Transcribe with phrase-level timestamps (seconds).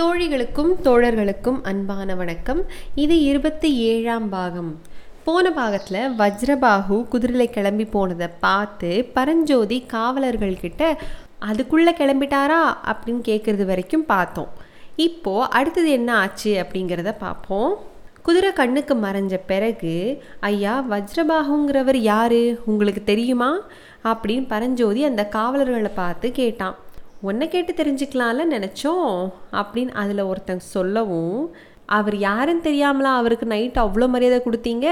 [0.00, 2.62] தோழிகளுக்கும் தோழர்களுக்கும் அன்பான வணக்கம்.
[2.94, 4.80] இது இருபத்தி ஏழாம் பாகம்.
[5.24, 10.96] போன பாகத்தில் வஜ்ரபாகு குதிரையில் கிளம்பி போனதை பார்த்து பரஞ்சோதி காவலர்கள்கிட்ட
[11.38, 12.60] அதுக்குள்ளே கிளம்பிட்டாரா?
[12.84, 14.48] அப்படின்னு கேட்குறது வரைக்கும் பார்த்தோம்.
[14.96, 17.78] இப்போது அடுத்தது என்ன ஆச்சு அப்படிங்கிறத பார்ப்போம்.
[18.22, 22.60] குதிரை கண்ணுக்கு மறைஞ்ச பிறகு ஐயா வஜ்ரபாகுங்கிறவர் யாரு?
[22.64, 23.58] உங்களுக்கு தெரியுமா?
[24.04, 26.76] அப்படின்னு பரஞ்சோதி அந்த காவலர்களை பார்த்து கேட்டான்.
[27.20, 31.54] உன்னை கேட்டு தெரிஞ்சுக்கலாம்ல நினச்சோம் அப்படின்னு அதில் ஒருத்தன் சொல்லவும்
[31.86, 34.86] அவர் யாருன்னு தெரியாமலா அவருக்கு நைட் அவ்வளோ மரியாதை கொடுத்தீங்க?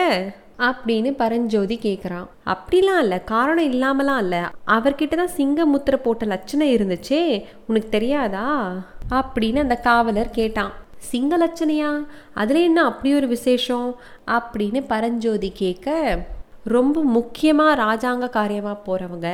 [0.58, 4.38] அப்படின்னு பரஞ்சோதி கேட்குறான் அப்படிலாம் இல்லை காரணம் இல்லாமலாம் இல்லை.
[4.66, 8.72] அவர்கிட்ட தான் சிங்க முத்திரை போட்ட லட்சணம் இருந்துச்சே உனக்கு தெரியாதா?
[9.10, 10.72] அப்படின்னு அந்த காவலர் கேட்டான்.
[10.98, 12.06] சிங்க லட்சணையா?
[12.34, 13.96] அதில் என்ன அப்படி ஒரு விசேஷம்?
[14.26, 16.18] அப்படின்னு பரஞ்சோதி கேட்க
[16.64, 19.28] ரொம்ப முக்கியமாக ராஜாங்க காரியமாக போகிறவங்க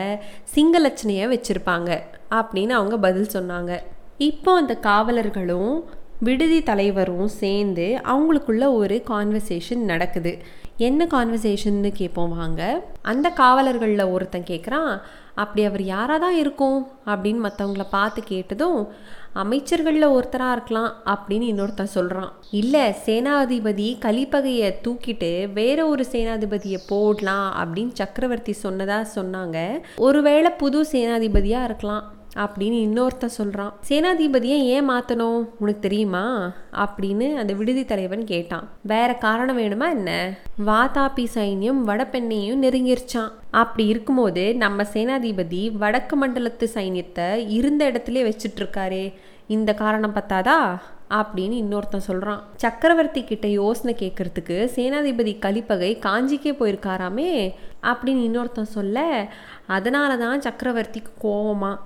[0.54, 1.90] சிங்கலட்சணையை வச்சுருப்பாங்க
[2.30, 3.78] அப்படின்னு அவங்க பதில் சொன்னாங்க.
[4.16, 5.84] இப்போ அந்த காவலர்களும்
[6.18, 10.38] விடுதி தலைவரும் சேர்ந்து அவங்களுக்குள்ள ஒரு கான்வர்சேஷன் நடக்குது.
[10.76, 12.82] என்ன கான்வர்சேஷன்னு கேட்போம் வாங்க.
[13.02, 15.00] அந்த காவலர்களில் ஒருத்தன் கேட்குறான்
[15.34, 16.88] அப்படி அவர் யாராக தான் இருக்கும்?
[17.06, 18.88] அப்படின்னு மற்றவங்கள பார்த்து கேட்டதும்
[19.34, 27.90] அமைச்சர்களில் ஒருத்தராக இருக்கலாம் அப்படின்னு இன்னொருத்தன் சொல்கிறான் இல்லை சேனாதிபதி கலிப்பகையை தூக்கிட்டு வேற ஒரு சேனாதிபதியை போடலாம் அப்படின்னு
[27.92, 29.80] சக்கரவர்த்தி சொன்னதாக சொன்னாங்க.
[29.96, 32.18] ஒருவேளை புது சேனாதிபதியாக இருக்கலாம்.
[32.36, 36.52] அப்படின்னு இன்னொருத்தன் சொல்கிறான் சேனாதிபதியை ஏன் மாற்றணும் உனக்கு தெரியுமா?
[36.72, 38.68] அப்படின்னு அந்த விடுதி தலைவன் கேட்டான்.
[38.82, 40.38] வேற காரணம் வேணுமா என்ன?
[40.66, 49.14] வாதாபி சைன்யம் வடபெண்ணையும் நெருங்கிருச்சான் அப்படி இருக்கும்போது நம்ம சேனாதிபதி வடக்கு மண்டலத்து சைன்யத்தை இருந்த இடத்துல வச்சுட்டு இருக்காரே
[49.46, 50.78] இந்த காரணம் பத்தாதா?
[51.10, 57.54] அப்படின்னு இன்னொருத்தன் சொல்கிறான் சக்கரவர்த்தி கிட்ட யோசனை கேட்கறதுக்கு சேனாதிபதி கலிப்பகை காஞ்சிக்கே போயிருக்காராமே?
[57.82, 59.26] அப்படின்னு இன்னொருத்தன் சொல்ல
[59.66, 61.78] அதனால தான் சக்கரவர்த்திக்கு கோவமாக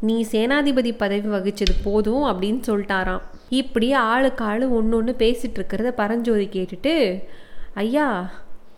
[0.00, 3.20] நீ சேனாதிபதி பதவி வகிச்சது போதும் அப்படின்னு சொல்லிட்டாராம்.
[3.48, 7.24] இப்படி ஆளுக்கு ஆள் ஒன்று ஒன்று பேசிகிட்டு இருக்கிறத பரஞ்சோதி கேட்டுட்டு
[7.74, 8.06] ஐயா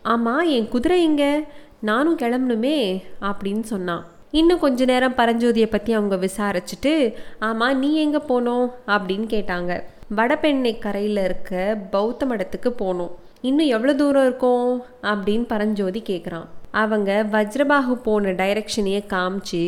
[0.02, 1.44] ஆமாம் என் குதிரை எங்க?
[1.80, 4.06] நானும் கிளம்பணுமே அப்படின்னு சொன்னான்.
[4.30, 8.66] இன்னும் கொஞ்ச நேரம் பரஞ்சோதியை பற்றி அவங்க விசாரிச்சுட்டு ஆமாம் நீ எங்கே போனோம்?
[8.86, 9.80] அப்படின்னு கேட்டாங்க.
[10.16, 13.12] வடபெண்ணை கரையில் இருக்க பௌத்த மடத்துக்கு போனோம்.
[13.40, 14.82] இன்னும் எவ்வளோ தூரம் இருக்கும்?
[15.02, 16.48] அப்படின்னு பரஞ்சோதி கேட்குறான்
[16.80, 19.64] அவங்க வஜ்ரபாகு போன டைரக்ஷனையே காமிச்சு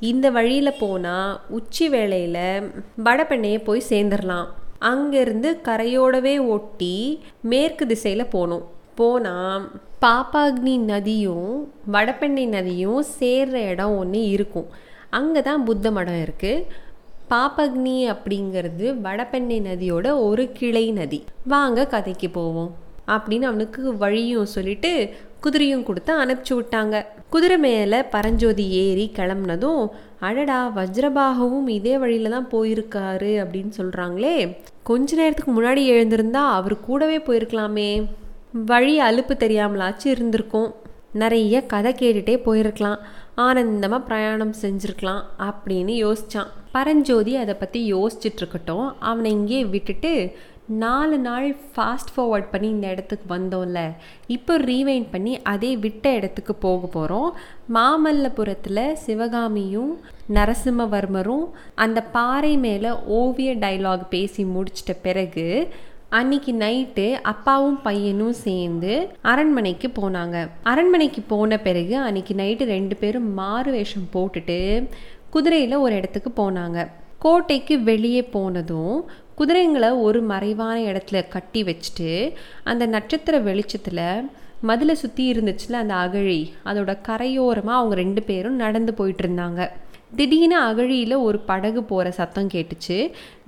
[0.00, 2.70] இந்த வழியில் போனால் உச்சி வேளையில்
[3.04, 4.48] வடபெண்ணையை போய் சேர்ந்துடலாம்
[4.80, 8.66] அங்கேருந்து கரையோடவே ஒட்டி மேற்கு திசையில் போனோம்.
[8.94, 9.64] போனால்
[10.04, 14.68] பாப்பாக்னி நதியும் வடபெண்ணை நதியும் சேர்ற இடம் ஒன்று இருக்கும்.
[15.10, 16.66] அங்கே தான் புத்த மடம் இருக்குது
[17.30, 21.24] பாப்பக்னி அப்படிங்கிறது வடபெண்ணை நதியோட ஒரு கிளை நதி.
[21.46, 22.70] வாங்க கதைக்கு போவோம்.
[23.06, 24.92] அப்படின்னு அவனுக்கு வழியும் சொல்லிட்டு
[25.44, 26.94] குதிரையும் கொடுத்து அனுப்பிச்சி விட்டாங்க.
[27.32, 29.82] குதிரை மேலே பரஞ்சோதி ஏறி கிளம்புனதும்
[30.28, 34.36] அடடா வஜ்ரபாகவும் இதே வழியில தான் போயிருக்காரு அப்படின்னு சொல்கிறாங்களே
[34.90, 37.90] கொஞ்ச நேரத்துக்கு முன்னாடி எழுந்திருந்தா அவர் கூடவே போயிருக்கலாமே.
[38.70, 40.68] வழி அலுப்பு தெரியாமலாச்சு இருந்திருக்கும்.
[41.22, 42.98] நிறைய கதை கேட்டுட்டே போயிருக்கலாம்.
[43.46, 48.86] ஆனந்தமாக பிரயாணம் செஞ்சுருக்கலாம் அப்படின்னு யோசித்தான் பரஞ்சோதி அதை பற்றி யோசிச்சுட்டு இருக்கட்டும்.
[49.10, 50.12] அவனை இங்கே விட்டுட்டு
[50.68, 53.92] நாலு நாள் ஃபாஸ்ட் ஃபார்வர்ட் பண்ணி இந்த இடத்துக்கு வந்தோம்ல.
[54.26, 57.30] இப்போ ரீவைண்ட் பண்ணி அதே விட்ட இடத்துக்கு போக போகிறோம்
[57.74, 60.00] மாமல்லபுரத்தில் சிவகாமியும்
[60.34, 65.68] நரசிம்மவர்மரும் அந்த பாறை மேலே ஓவிய டைலாக் பேசி முடிச்சிட்ட பிறகு
[66.08, 70.48] அன்னைக்கு நைட்டு அப்பாவும் பையனும் சேர்ந்து அரண்மனைக்கு போனாங்க.
[70.62, 74.88] அரண்மனைக்கு போன பிறகு அன்னைக்கு நைட்டு ரெண்டு பேரும் மாறு வேஷம் போட்டுட்டு
[75.30, 76.88] குதிரையில் ஒரு இடத்துக்கு போனாங்க.
[77.18, 79.04] கோட்டைக்கு வெளியே போனதும்
[79.38, 82.10] குதிரைங்களை ஒரு மறைவான இடத்துல கட்டி வச்சுட்டு
[82.64, 84.30] அந்த நட்சத்திர வெளிச்சத்தில்
[84.62, 89.68] மதிலை சுற்றி இருந்துச்சுல அந்த அகழி அதோட கரையோரமாக அவங்க ரெண்டு பேரும் நடந்து போயிட்டு இருந்தாங்க
[90.16, 92.96] திடீர்னு அகழியில் ஒரு படகு போகிற சத்தம் கேட்டுச்சு.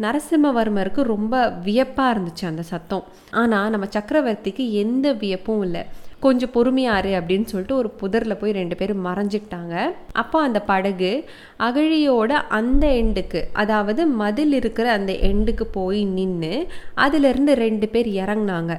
[0.04, 3.04] நரசிம்மவர்மருக்கு ரொம்ப வியப்பாக இருந்துச்சு அந்த சத்தம்.
[3.30, 5.82] ஆனால் நம்ம சக்கரவர்த்திக்கு எந்த வியப்பும் இல்லை.
[6.24, 9.74] கொஞ்சம் பொறுமையாரு அப்படின்னு சொல்லிட்டு ஒரு புதரில் போய் ரெண்டு பேரும் மறைஞ்சிக்கிட்டாங்க.
[10.22, 11.12] அப்போ அந்த படகு
[11.66, 16.54] அகழியோட அந்த எண்டுக்கு அதாவது மதில் இருக்கிற அந்த எண்டுக்கு போய் நின்று
[17.06, 18.74] அதிலிருந்து ரெண்டு பேர் இறங்கினாங்க.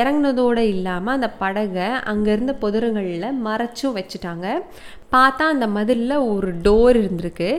[0.00, 4.46] இறங்கினதோடு இல்லாமல் அந்த படகை அங்கேருந்த புதருங்களில் மறைச்சும் வச்சுட்டாங்க.
[5.14, 7.50] பார்த்தா அந்த மதிலில் ஒரு டோர் இருந்திருக்கு.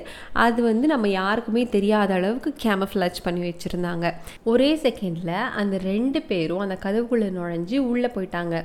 [0.45, 4.09] அது வந்து நம்ம யாருக்குமே தெரியாத அளவுக்கு கேமஃப்ளாஜ் பண்ணி வச்சுருந்தாங்க.
[4.43, 8.55] ஒரே செகண்டில் அந்த ரெண்டு பேரும் அந்த கதவுக்குள்ளே நுழைஞ்சி உள்ளே போயிட்டாங்க.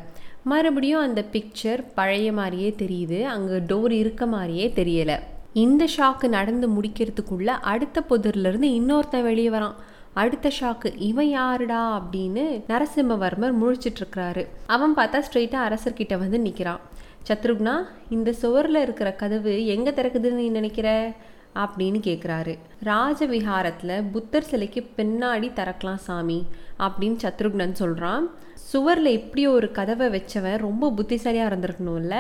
[0.44, 3.23] மறுபடியும் அந்த பிக்சர் பழைய மாதிரியே தெரியுது.
[3.23, 5.19] அங்கே டோர் இருக்க மாதிரியே தெரியலை.
[5.52, 9.75] இந்த ஷாக்கு நடந்து முடிக்கிறதுக்குள்ள அடுத்த புதர்லேருந்து இன்னொருத்தன் வெளியே வரான்.
[10.12, 14.46] அடுத்த ஷாக்கு இவன் யாருடா அப்படின்னு நரசிம்மவர்மர் முழிச்சிட்டு இருக்கிறாரு.
[14.67, 16.81] அவன் பார்த்தா ஸ்ட்ரெயிட்டாக அரசர்கிட்ட வந்து நிற்கிறான்
[17.29, 17.75] சத்ருக்னா
[18.08, 21.12] இந்த சுவரில் இருக்கிற கதவு எங்கே திறக்குதுன்னு நீ நினைக்கிற?
[21.59, 26.47] அப்படின்னு கேட்குறாரு ராஜவிகாரத்தில் புத்தர் சிலைக்கு பின்னாடி திறக்கலாம் சாமி
[26.79, 28.27] அப்படின்னு சத்ருக்னன் சொல்கிறான்
[28.73, 32.17] சுவரில் இப்படி ஒரு கதவை வச்சவன் ரொம்ப புத்திசாலியாக இருந்திருக்கணும்ல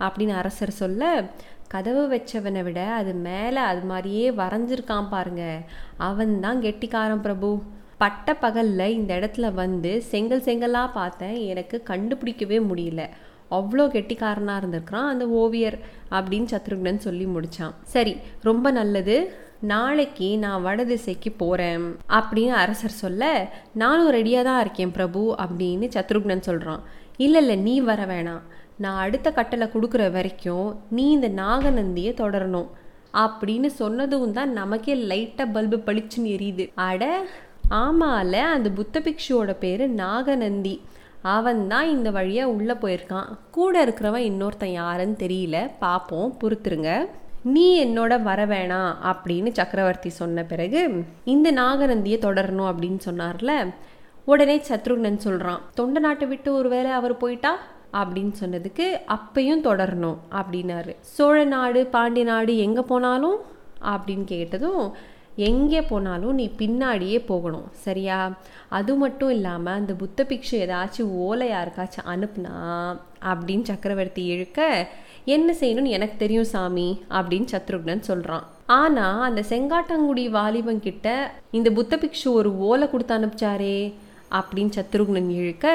[0.00, 1.24] அப்படின்னு அரசர் சொல்ல
[1.68, 5.60] கதவை வச்சவனை விட அது மேலே அது மாதிரியே வரைஞ்சிருக்கான் பாருங்க.
[5.96, 7.62] அவன் தான் கெட்டிக்காரன் பிரபு.
[7.98, 11.34] பட்ட பகலில் இந்த இடத்துல வந்து செங்கல் செங்கலாக பார்த்தேன்.
[11.34, 13.08] எனக்கு கண்டுபிடிக்கவே முடியல.
[13.58, 15.08] அவ்வளோ கெட்டிக்காரனாக இருந்திருக்கிறான்.
[15.12, 15.78] அந்த ஓவியர்
[16.16, 18.14] அப்படின்னு சத்ருக்னன் சொல்லி முடித்தான் சரி
[18.48, 19.16] ரொம்ப நல்லது.
[19.72, 21.84] நாளைக்கு நான் வடதிசைக்கு போகிறேன்
[22.18, 23.24] அப்படின்னு அரசர் சொல்ல
[23.82, 26.82] நானும் ரெடியாக தான் இருக்கேன் பிரபு அப்படின்னு சத்ருக்னன் சொல்கிறான்
[27.24, 28.42] இல்லை இல்லை நீ வர வேணாம்.
[28.82, 32.70] நான் அடுத்த கட்டளை கொடுக்குற வரைக்கும் நீ இந்த நாகநந்தியை தொடரணும்
[33.24, 36.64] அப்படின்னு சொன்னதும் தான் நமக்கே லைட்டாக பல்பு பளிச்சுன்னு எரியுது.
[36.88, 37.04] அட
[37.82, 40.74] ஆமால அந்த புத்த பிக்ஷுவோட பேர் நாகநந்தி.
[41.22, 43.26] அவன் தான் இந்த வழியாக உள்ளே போயிருக்கான்.
[43.50, 45.70] கூட இருக்கிறவன் இன்னொருத்தன் யாருன்னு தெரியல.
[45.78, 47.06] பார்ப்போம் பொறுத்துருங்க.
[47.42, 53.74] நீ என்னோட வர வேணாம் அப்படின்னு சக்கரவர்த்தி சொன்ன பிறகு இந்த நாகநந்தியை தொடரணும் அப்படின்னு சொன்னார்ல.
[54.24, 57.58] உடனே சத்ருக்னன் சொல்கிறான் தொண்டை நாட்டை விட்டு ஒருவேளை அவர் போயிட்டா?
[57.92, 60.96] அப்படின்னு சொன்னதுக்கு அப்பையும் தொடரணும் அப்படின்னாரு.
[61.00, 63.40] சோழ நாடு பாண்டிய நாடு எங்கே போனாலும்?
[63.84, 64.92] அப்படின்னு கேட்டதும்
[65.38, 68.18] எங்கே போனாலும் நீ பின்னாடியே போகணும் சரியா?
[68.68, 72.54] அது மட்டும் இல்லாமல் அந்த புத்த பிக்ஷு ஏதாச்சும் ஓலை யாருக்காச்சும் அனுப்புனா
[73.24, 74.60] அப்படின்னு சக்கரவர்த்தி இழுக்க
[75.24, 81.08] என்ன செய்யணும்னு எனக்கு தெரியும் சாமி அப்படின்னு சத்ருக்னன் சொல்கிறான் ஆனால் அந்த செங்காட்டங்குடி வாலிபன் கிட்ட
[81.50, 83.76] இந்த புத்த பிக்ஷு ஒரு ஓலை கொடுத்து அனுப்பிச்சாரே
[84.30, 85.66] அப்படின்னு சத்ருக்னன் இழுக்க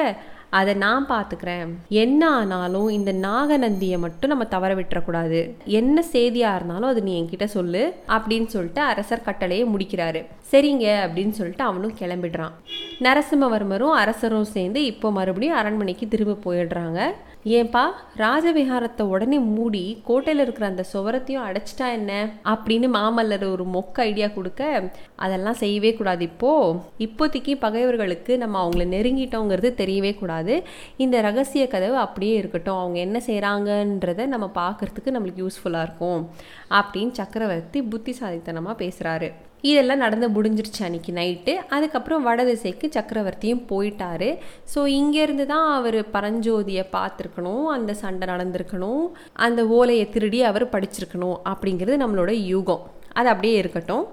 [0.50, 1.70] அதை நான் பார்த்துக்கிறேன்.
[1.88, 5.40] என்ன ஆனாலும் இந்த நாகநந்தியை மட்டும் நம்ம தவற விட்டுறக்கூடாது.
[5.64, 10.24] என்ன செய்தியாக இருந்தாலும் அது நீ என்கிட்ட சொல்லு அப்படின்னு சொல்லிட்டு அரசர் கட்டளையை முடிக்கிறாரு.
[10.52, 12.54] சரிங்க அப்படின்னு சொல்லிட்டு அவனும் கிளம்பிடுறான்.
[13.00, 17.12] நரசிம்மவர்மரும் அரசரும் சேர்ந்து இப்போ மறுபடியும் அரண்மனைக்கு திரும்ப போயிடுறாங்க.
[17.44, 17.82] ஏன்பா
[18.16, 22.30] ராஜவிகாரத்தை உடனே மூடி கோட்டையில் இருக்கிற அந்த சுவரத்தையும் அடைச்சிட்டா என்ன?
[22.44, 26.84] அப்படின்னு மாமல்லர் ஒரு மொக்க ஐடியா கொடுக்க அதெல்லாம் செய்யவே கூடாது இப்போ.
[26.98, 30.62] இப்போதைக்கு பகைவர்களுக்கு நம்ம அவங்கள நெருங்கிட்டோங்கிறது தெரியவே கூடாது.
[30.96, 32.76] இந்த ரகசிய கதவு அப்படியே இருக்கட்டும்.
[32.76, 36.30] அவங்க என்ன செய்கிறாங்கன்றத நம்ம பார்க்கறதுக்கு நம்மளுக்கு யூஸ்ஃபுல்லாக இருக்கும்.
[36.70, 39.32] அப்படின்னு சக்கரவர்த்தி புத்திசாலித்தனமாக பேசுகிறாரு
[39.68, 44.28] இதெல்லாம் நடந்து முடிஞ்சிருச்சு அன்றைக்கி நைட்டு அதுக்கப்புறம் வடதிசைக்கு சக்கரவர்த்தியும் போயிட்டார்.
[44.72, 49.04] ஸோ இங்கேருந்து தான் அவர் பரஞ்சோதியை பார்த்துருக்கணும் அந்த சண்டை நடந்திருக்கணும்
[49.46, 52.84] அந்த ஓலையை திருடி அவர் படிச்சிருக்கணும் அப்படிங்கிறது நம்மளோட யூகம்.
[53.18, 54.06] அது அப்படியே இருக்கட்டும்.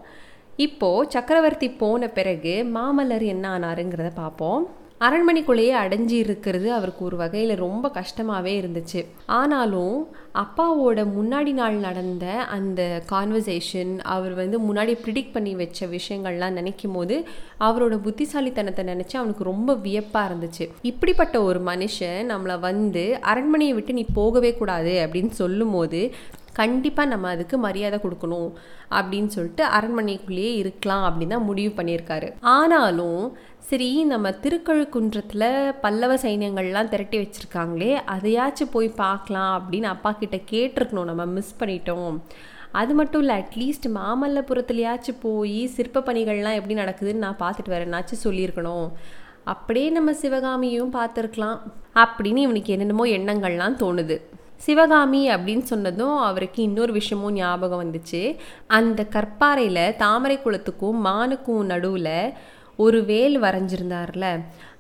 [0.66, 4.66] இப்போது சக்கரவர்த்தி போன பிறகு மாமல்லர் என்ன ஆனாருங்கிறத பார்ப்போம்.
[5.02, 9.06] அரண்மனைக்குள்ளேயே அடைஞ்சி இருக்கிறது அவருக்கு ஒரு வகையில் ரொம்ப கஷ்டமாகவே இருந்துச்சு.
[9.26, 9.98] ஆனாலும்
[10.34, 17.18] அப்பாவோட முன்னாடி நாள் நடந்த அந்த கான்வர்சேஷன் அவர் வந்து முன்னாடி ப்ரிடிக்ட் பண்ணி வச்ச விஷயங்கள்லாம் நினைக்கும் போது
[17.60, 20.68] அவரோட புத்திசாலித்தனத்தை நினச்சி அவனுக்கு ரொம்ப வியப்பாக இருந்துச்சு.
[20.82, 26.12] இப்படிப்பட்ட ஒரு மனுஷன் நம்மளை வந்து அரண்மனையை விட்டு நீ போகவே கூடாது அப்படின்னு சொல்லும் போது
[26.54, 28.52] கண்டிப்பாக நம்ம அதுக்கு மரியாதை கொடுக்கணும்
[28.90, 32.28] அப்படின்னு சொல்லிட்டு அரண்மனைக்குள்ளேயே இருக்கலாம் அப்படின்னு தான் முடிவு பண்ணியிருக்காரு.
[32.42, 41.10] ஆனாலும் சரி நம்ம திருக்கழுக்குன்றத்தில் பல்லவ சைன்யங்கள்லாம் திரட்டி வச்சுருக்காங்களே அதையாச்சும் போய் பார்க்கலாம் அப்படின்னு அப்பா கிட்ட கேட்டிருக்கணும்.
[41.12, 42.16] நம்ம மிஸ் பண்ணிட்டோம்.
[42.82, 48.88] அது மட்டும் இல்லை அட்லீஸ்ட் மாமல்லபுரத்துலையாச்சும் போய் சிற்ப பணிகள்லாம் எப்படி நடக்குதுன்னு நான் பார்த்துட்டு வரேன்னாச்சும் சொல்லியிருக்கணும்.
[49.54, 51.60] அப்படியே நம்ம சிவகாமியும் பார்த்துருக்கலாம்
[52.04, 54.18] அப்படின்னு இவனுக்கு என்னென்னமோ எண்ணங்கள்லாம் தோணுது.
[54.66, 58.22] சிவகாமி அப்படின்னு சொன்னதும் அவருக்கு இன்னொரு விஷயமும் ஞாபகம் வந்துச்சு.
[58.78, 62.18] அந்த கற்பாறையில் தாமரை குளத்துக்கும் மானுக்கும் நடுவில்
[62.84, 64.28] ஒரு வேல் வரைஞ்சிருந்தார்ல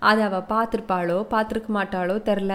[0.09, 2.53] அதை அவள் பார்த்துருப்பாளோ பார்த்துருக்க மாட்டாளோ தெரில.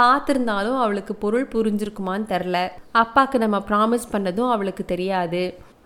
[0.00, 2.58] பார்த்துருந்தாலும் அவளுக்கு பொருள் புரிஞ்சிருக்குமான்னு தெரில.
[3.02, 5.42] அப்பாவுக்கு நம்ம ப்ராமிஸ் பண்ணதும் அவளுக்கு தெரியாது.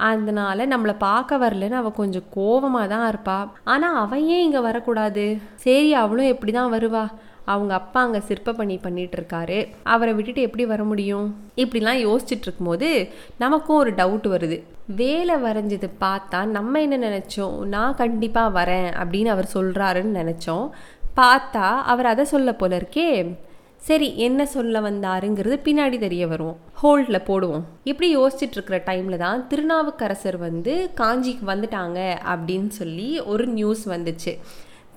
[0.08, 5.26] அதனால நம்மளை பார்க்க வரலன்னு அவள் கொஞ்சம் கோவமாக தான் இருப்பாள் ஆனால் அவன் ஏன் இங்கே வரக்கூடாது?
[5.64, 7.04] சரி அவளும் எப்படி தான் வருவா?
[7.44, 11.36] அவங்க அப்பா அங்கே சிற்ப பணி பண்ணிட்டு இருக்காரு அவரை விட்டுட்டு எப்படி வர முடியும்?
[11.56, 13.08] இப்படிலாம் யோசிச்சுட்டு இருக்கும்போது
[13.38, 14.62] நமக்கும் ஒரு டவுட் வருது.
[14.86, 17.58] வேலை வரைஞ்சது பார்த்தா நம்ம என்ன நினச்சோம்?
[17.58, 20.70] நான் கண்டிப்பாக வரேன் அப்படின்னு அவர் சொல்கிறாருன்னு நினச்சோம்.
[21.16, 23.36] பார்த்தா அவர் அதை சொல்ல போல இருக்கே.
[23.76, 27.62] சரி என்ன சொல்ல வந்தாருங்கிறது பின்னாடி தெரிய வருவோம் ஹோல்டில் போடுவோம்.
[27.84, 34.32] இப்படி யோசிச்சுட்டு இருக்கிற டைமில் தான் திருநாவுக்கரசர் வந்து காஞ்சிக்கு வந்துட்டாங்க அப்படின்னு சொல்லி ஒரு நியூஸ் வந்துச்சு.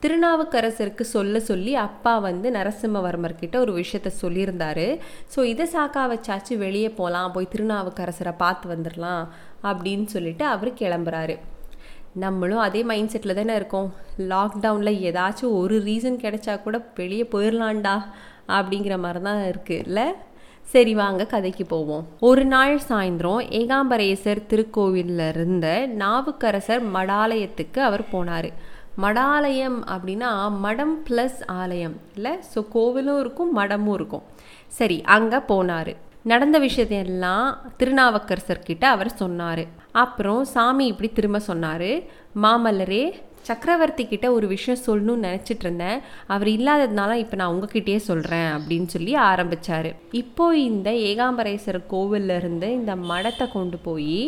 [0.03, 4.87] திருநாவுக்கரசருக்கு சொல்ல சொல்லி அப்பா வந்து நரசிம்மவர்மர்கிட்ட ஒரு விஷயத்த சொல்லியிருந்தாரு.
[5.33, 9.23] ஸோ இதை சாக்கா வச்சாச்சு வெளியே போகலாம் போய் திருநாவுக்கரசரை பார்த்து வந்துடலாம்
[9.69, 11.37] அப்படின்னு சொல்லிட்டு அவர் கிளம்புறாரு.
[12.23, 13.89] நம்மளும் அதே மைண்ட் செட்டில் தானே இருக்கோம்.
[14.33, 17.97] லாக்டவுனில் ஏதாச்சும் ஒரு ரீசன் கிடைச்சா கூட வெளியே போயிடலான்டா
[18.57, 20.01] அப்படிங்கிற மாதிரி தான் இருக்குல்ல
[20.73, 22.05] சரி வாங்க கதைக்கு போவோம்.
[22.29, 25.67] ஒரு நாள் சாயந்தரம் ஏகாம்பரேசர் திருக்கோவிலில் இருந்த
[26.01, 28.49] நாவுக்கரசர் மடாலயத்துக்கு அவர் போனார்.
[29.03, 30.31] மடாலயம் அப்படின்னா
[30.65, 31.95] மடம் ப்ளஸ் ஆலயம்.
[32.15, 32.33] இல்லை?
[32.51, 34.25] ஸோ கோவிலும் இருக்கும் மடமும் இருக்கும்.
[34.77, 35.93] சரி அங்கே போனார்.
[36.31, 37.47] நடந்த விஷயத்தையெல்லாம்
[37.79, 39.63] திருநாவுக்கரசர்கிட்ட அவர் சொன்னார்.
[40.03, 41.91] அப்புறம் சாமி இப்படி திரும்ப சொன்னார்.
[42.43, 43.03] மாமல்லரே
[43.49, 45.99] சக்கரவர்த்தி கிட்ட ஒரு விஷயம் சொல்லணும்னு நினச்சிட்டு இருந்தேன்.
[46.33, 49.89] அவர் இல்லாததுனால இப்போ நான் உங்ககிட்டயே சொல்கிறேன் அப்படின்னு சொல்லி ஆரம்பித்தார்
[50.21, 54.19] இப்போ இந்த ஏகாம்பரேஸ்வரர் கோவிலிருந்து இருந்து இந்த மடத்தை கொண்டு போய்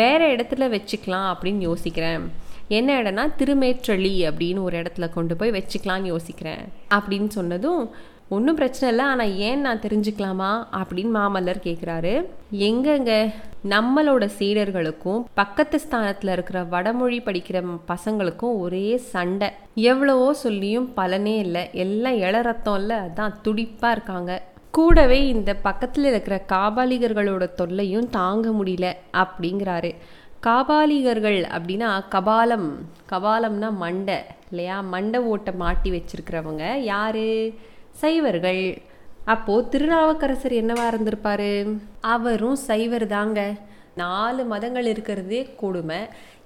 [0.00, 2.24] வேறு இடத்துல வச்சுக்கலாம் அப்படின்னு யோசிக்கிறேன்.
[2.68, 7.90] என்ன இடம்னா திருமேற்றளி அப்படின்னு ஒரு இடத்துல கொண்டு போய் வச்சுக்கலான்னு யோசிக்கிறேன் அப்படின்னு சொன்னதும்
[8.28, 10.66] ஒன்றும் பிரச்சனை இல்லை ஆனால் ஏன் நான் தெரிஞ்சுக்கலாமா?
[10.76, 13.32] அப்படின்னு மாமல்லர் கேட்குறாரு எங்கெங்க?
[13.68, 19.48] நம்மளோட சீடர்களுக்கும் பக்கத்து ஸ்தானத்தில் இருக்கிற வடமொழி படிக்கிற பசங்களுக்கும் ஒரே சண்டை.
[19.74, 21.68] எவ்வளவோ சொல்லியும் பலனே இல்லை.
[21.72, 22.96] எல்லாம் இள ரத்தம் இல்லை.
[22.96, 24.42] அதான் துடிப்பாக இருக்காங்க.
[24.70, 29.94] கூடவே இந்த பக்கத்தில் இருக்கிற காபாலிகர்களோட தொல்லையும் தாங்க முடியல அப்படிங்கிறாரு.
[30.46, 32.68] காபாலிகர்கள் அப்படின்னா கபாலம்.
[33.10, 34.14] கபாலம்னா மண்டை
[34.48, 34.80] இல்லையா?
[34.80, 37.54] மண்டை ஓட்டை மாட்டி வச்சிருக்கிறவங்க யாரு?
[37.90, 38.82] சைவர்கள்.
[39.24, 41.64] அப்போது திருநாவுக்கரசர் என்னவா இருந்திருப்பார்?
[42.00, 43.54] அவரும் சைவர் தாங்க.
[43.96, 45.98] நாலு மதங்கள் இருக்கிறதே கொடுமை.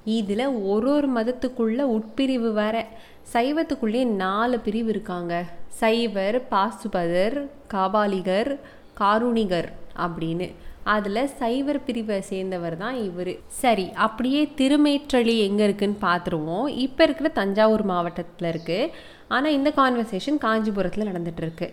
[0.04, 2.87] இதில் ஒரு ஒரு மதத்துக்குள்ள உட்பிரிவு வேற.
[3.33, 5.45] சைவத்துக்குள்ளே நாலு பிரிவு இருக்காங்க.
[5.69, 8.59] சைவர் பாசுபதர் காபாலிகர்
[9.00, 10.54] காருணிகர் அப்படின்னு.
[10.94, 13.32] அதில் சைவர் பிரிவை சேர்ந்தவர் தான் இவர்.
[13.62, 18.90] சரி அப்படியே திருமேற்றளி எங்கே இருக்குன்னு பார்த்துருவோம் இப்போ இருக்கிற தஞ்சாவூர் மாவட்டத்தில் இருக்குது
[19.28, 21.68] ஆனால் இந்த கான்வர்சேஷன் காஞ்சிபுரத்தில் நடந்துகிட்ருக்கு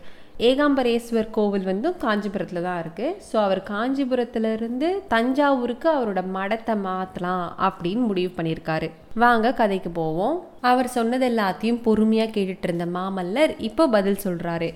[0.48, 8.32] ஏகாம்பரேஸ்வர் கோவில் வந்து காஞ்சிபுரத்தில் தான் இருக்குது ஸோ அவர் காஞ்சிபுரத்துலேருந்து தஞ்சாவூருக்கு அவரோட மடத்தை மாற்றலாம் அப்படின்னு முடிவு
[8.36, 8.88] பண்ணியிருக்காரு.
[9.16, 10.36] வாங்க கதைக்கு போவோம்.
[10.62, 14.70] அவர் சொன்னது எல்லாத்தையும் பொறுமையாக கேட்டுட்டு இருந்த மாமல்லர் இப்போ பதில் சொல்கிறாரு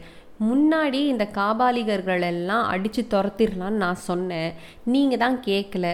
[0.49, 4.53] முன்னாடி இந்த காபாலிகர்கள் எல்லாம் அடித்து துரத்திடலான்னு நான் சொன்னேன்.
[4.93, 5.87] நீங்கள் தான் கேட்கல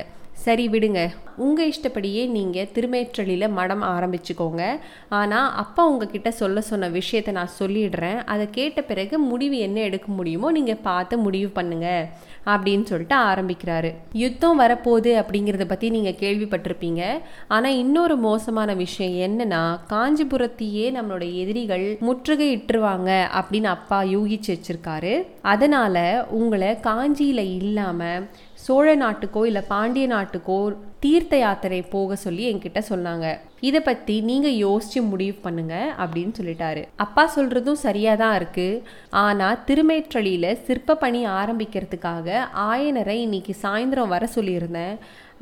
[0.46, 1.02] சரி விடுங்க.
[1.46, 4.64] உங்கள் இஷ்டப்படியே நீங்கள் திருமேற்றலியில் மடம் ஆரம்பிச்சுக்கோங்க.
[5.20, 8.20] ஆனால் அப்பா உங்ககிட்ட சொல்ல சொன்ன விஷயத்தை நான் சொல்லிடுறேன்.
[8.34, 11.88] அதை கேட்ட பிறகு முடிவு என்ன எடுக்க முடியுமோ நீங்கள் பார்த்து முடிவு பண்ணுங்க
[12.54, 13.90] அப்படின்னு சொல்லிட்டு ஆரம்பிக்கிறாரு.
[14.24, 17.02] யுத்தம் வரப்போகுது அப்படிங்கிறத பற்றி நீங்கள் கேள்விப்பட்டிருப்பீங்க.
[17.56, 19.64] ஆனால் இன்னொரு மோசமான விஷயம் என்னன்னா
[19.94, 25.14] காஞ்சிபுரத்தையே நம்மளோட எதிரிகள் முற்றுகை இட்டுருவாங்க அப்படின்னு அப்பா யூகிச்சு வச்சிருக்காரு.
[25.54, 26.04] அதனால்
[26.40, 28.28] உங்களை காஞ்சியில் இல்லாமல்
[28.66, 30.58] சோழ நாட்டுக்கோ இல்லை பாண்டிய நாட்டுக்கோ
[31.04, 33.26] தீர்த்த தீர்த்த யாத்திரை போக சொல்லி என்கிட்ட சொன்னாங்க.
[33.68, 36.82] இதை பற்றி நீங்கள் யோசித்து முடிவு பண்ணுங்க அப்படின்னு சொல்லிட்டாரு.
[37.06, 38.82] அப்பா சொல்கிறதும் சரியாக தான் இருக்குது
[39.24, 44.96] ஆனால் திருமேற்றலியில் சிற்ப பணி ஆரம்பிக்கிறதுக்காக ஆயனரை இன்னைக்கு சாயந்தரம் வர சொல்லியிருந்தேன்.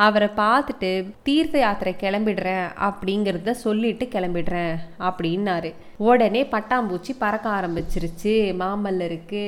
[0.06, 0.92] அவரை பார்த்துட்டு
[1.30, 4.76] தீர்த்த யாத்திரை கிளம்பிடுறேன் அப்படிங்கிறத சொல்லிட்டு கிளம்பிடுறேன்
[5.10, 5.72] அப்படின்னாரு.
[6.10, 8.36] உடனே பட்டாம்பூச்சி பறக்க ஆரம்பிச்சிருச்சு.
[8.64, 9.46] மாமல்லருக்கு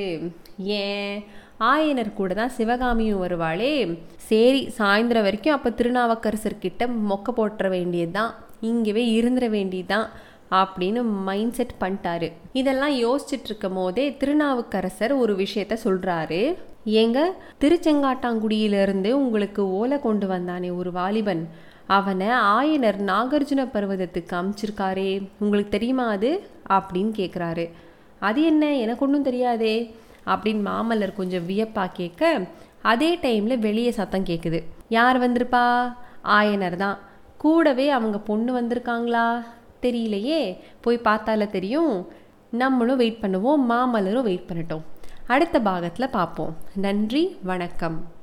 [0.84, 1.18] ஏன்?
[1.60, 3.98] ஆயனர் கூட தான் சிவகாமியும் வருவாளே.
[4.16, 10.08] சரி சாயந்தரம் வரைக்கும் அப்போ திருநாவுக்கரசர் கிட்ட மொக்க போட்டுற வேண்டியது தான் இங்கேவே இருந்துட வேண்டியதுதான்
[10.50, 12.32] அப்படின்னு மைண்ட் செட் பண்ணிட்டாரு.
[12.52, 17.20] இதெல்லாம் யோசிச்சுட்டு இருக்கும் போதே திருநாவுக்கரசர் ஒரு விஷயத்த சொல்கிறாரு ஏங்க
[17.60, 21.48] திருச்செங்காட்டாங்குடியிலிருந்து உங்களுக்கு ஓலை கொண்டு வந்தானே ஒரு வாலிபன்.
[21.86, 25.28] அவனை ஆயனர் நாகார்ஜுன பர்வதத்துக்கு அமிச்சிருக்காரே.
[25.38, 26.48] உங்களுக்கு தெரியுமா அது?
[26.68, 27.70] அப்படின்னு கேட்குறாரு
[28.18, 28.76] அது என்ன?
[28.76, 29.94] எனக்கு ஒன்றும் தெரியாதே.
[30.28, 32.48] அப்படின்னு மாமல்லர் கொஞ்சம் வியப்பா கேட்க
[32.82, 35.94] அதே டைமில் வெளியே சத்தம் கேட்குது யார் வந்திருப்பா?
[36.24, 36.98] ஆயனர் தான்.
[37.38, 39.44] கூடவே அவங்க பொண்ணு வந்திருக்காங்களா?
[39.82, 40.58] தெரியலையே.
[40.80, 42.06] போய் பார்த்தால தெரியும்.
[42.50, 44.82] நம்மளும் வெயிட் பண்ணுவோம் மாமல்லரும் வெயிட் பண்ணட்டும்.
[45.26, 46.56] அடுத்த பாகத்தில் பார்ப்போம்.
[46.74, 48.16] நன்றி வணக்கம்.